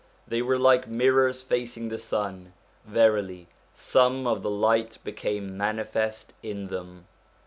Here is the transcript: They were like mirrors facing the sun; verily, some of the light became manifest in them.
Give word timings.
They 0.27 0.41
were 0.41 0.57
like 0.57 0.87
mirrors 0.87 1.43
facing 1.43 1.89
the 1.89 1.99
sun; 1.99 2.53
verily, 2.85 3.49
some 3.75 4.25
of 4.25 4.41
the 4.41 4.49
light 4.49 4.97
became 5.03 5.55
manifest 5.55 6.33
in 6.41 6.69
them. 6.69 7.05